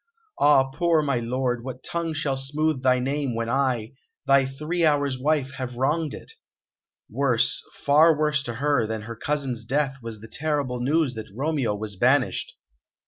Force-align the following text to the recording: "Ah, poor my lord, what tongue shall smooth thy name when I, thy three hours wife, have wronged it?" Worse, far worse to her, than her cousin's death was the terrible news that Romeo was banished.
"Ah, 0.39 0.63
poor 0.71 1.03
my 1.03 1.19
lord, 1.19 1.63
what 1.63 1.83
tongue 1.83 2.11
shall 2.15 2.35
smooth 2.35 2.81
thy 2.81 2.97
name 2.97 3.35
when 3.35 3.47
I, 3.49 3.93
thy 4.25 4.47
three 4.47 4.83
hours 4.83 5.15
wife, 5.19 5.51
have 5.57 5.75
wronged 5.75 6.15
it?" 6.15 6.31
Worse, 7.07 7.61
far 7.85 8.17
worse 8.17 8.41
to 8.41 8.55
her, 8.55 8.87
than 8.87 9.03
her 9.03 9.15
cousin's 9.15 9.63
death 9.63 9.97
was 10.01 10.19
the 10.19 10.27
terrible 10.27 10.79
news 10.79 11.13
that 11.13 11.31
Romeo 11.35 11.75
was 11.75 11.95
banished. 11.97 12.55